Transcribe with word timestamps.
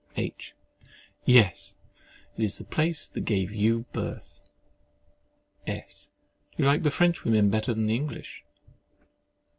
H. 0.17 0.55
Yes, 1.25 1.75
it 2.35 2.43
is 2.43 2.57
the 2.57 2.63
place 2.63 3.07
that 3.07 3.21
gave 3.23 3.53
you 3.53 3.85
birth. 3.93 4.41
S. 5.67 6.09
Do 6.57 6.63
you 6.63 6.65
like 6.67 6.81
the 6.81 6.89
French 6.89 7.23
women 7.23 7.51
better 7.51 7.71
than 7.71 7.85
the 7.85 7.95
English? 7.95 8.43